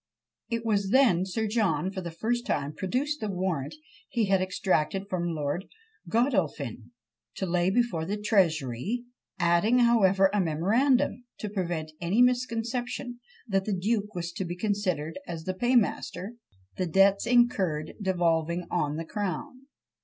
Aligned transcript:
It 0.49 0.65
was 0.65 0.89
then 0.89 1.27
Sir 1.27 1.45
John, 1.45 1.91
for 1.91 2.01
the 2.01 2.09
first 2.09 2.47
time, 2.47 2.73
produced 2.73 3.19
the 3.19 3.29
warrant 3.29 3.75
he 4.09 4.25
had 4.25 4.41
extracted 4.41 5.07
from 5.07 5.35
Lord 5.35 5.65
Godolphin, 6.09 6.89
to 7.35 7.45
lay 7.45 7.69
before 7.69 8.03
the 8.03 8.17
Treasury; 8.17 9.03
adding, 9.37 9.77
however, 9.77 10.31
a 10.33 10.41
memorandum, 10.41 11.25
to 11.37 11.49
prevent 11.51 11.91
any 12.01 12.23
misconception, 12.23 13.19
that 13.47 13.65
the 13.65 13.77
duke 13.77 14.15
was 14.15 14.31
to 14.31 14.43
be 14.43 14.55
considered 14.55 15.19
as 15.27 15.43
the 15.43 15.53
paymaster, 15.53 16.33
the 16.77 16.87
debts 16.87 17.27
incurred 17.27 17.93
devolving 18.01 18.65
on 18.71 18.95
the 18.95 19.05
crown. 19.05 19.67